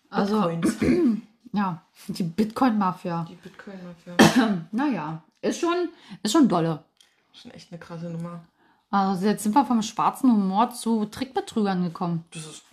[0.10, 1.22] Also, Bitcoins.
[1.54, 3.26] ja, die Bitcoin-Mafia.
[3.30, 4.66] Die Bitcoin-Mafia.
[4.74, 5.88] Naja, ist schon,
[6.22, 6.84] ist schon dolle.
[7.32, 8.42] Schon echt eine krasse Nummer.
[8.90, 12.24] Also jetzt sind wir vom schwarzen Humor zu Trickbetrügern gekommen.
[12.32, 12.64] Das ist,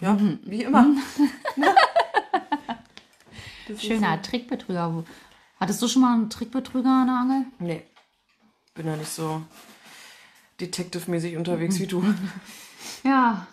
[0.00, 0.86] ja, wie immer.
[3.70, 5.04] Das ist Schöner Trickbetrüger.
[5.60, 7.44] Hattest du schon mal einen Trickbetrüger an der Angel?
[7.60, 7.84] Nee.
[8.74, 9.42] Bin ja nicht so
[10.60, 12.02] detective-mäßig unterwegs wie du.
[13.04, 13.46] Ja.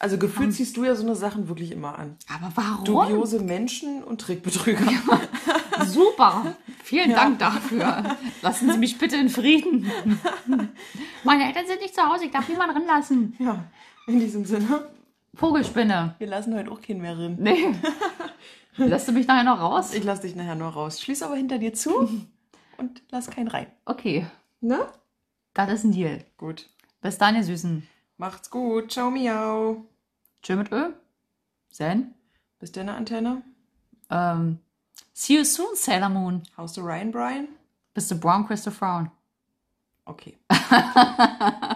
[0.00, 2.16] Also gefühlt ziehst du ja so eine Sachen wirklich immer an.
[2.28, 2.84] Aber warum?
[2.84, 4.86] Dubiose Menschen und Trickbetrüger.
[5.86, 6.56] Super.
[6.90, 8.16] Vielen Dank dafür.
[8.42, 9.88] Lassen Sie mich bitte in Frieden.
[11.22, 12.24] Meine Eltern sind nicht zu Hause.
[12.24, 13.36] Ich darf niemanden ranlassen.
[13.38, 13.62] Ja,
[14.08, 14.88] in diesem Sinne.
[15.34, 16.16] Vogelspinne.
[16.18, 17.36] Wir lassen heute auch keinen mehr rein.
[17.38, 17.76] Nee.
[18.76, 19.94] Lässt du mich nachher noch raus?
[19.94, 21.00] Ich lass dich nachher nur raus.
[21.00, 22.26] Schließ aber hinter dir zu
[22.76, 23.68] und lass keinen rein.
[23.84, 24.26] Okay.
[24.60, 24.88] Ne?
[25.54, 26.24] Das ist ein Deal.
[26.38, 26.68] Gut.
[27.02, 27.86] Bis dann, ihr Süßen.
[28.16, 28.90] Macht's gut.
[28.90, 29.84] Ciao, miau.
[30.42, 30.90] Tschö mit Ö.
[31.70, 32.14] Zen.
[32.58, 33.42] Bis deine Antenne.
[34.10, 34.58] Ähm,
[35.12, 36.42] see you soon, Sailor Moon.
[36.56, 37.48] How's the Ryan, Brian?
[37.94, 39.10] Bis the Brown Crystal Frown.
[40.08, 40.36] Okay.